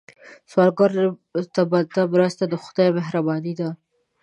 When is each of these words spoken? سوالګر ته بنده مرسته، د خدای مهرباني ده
سوالګر 0.51 0.91
ته 1.53 1.61
بنده 1.71 2.01
مرسته، 2.13 2.43
د 2.47 2.53
خدای 2.63 2.89
مهرباني 2.97 3.53
ده 3.59 3.69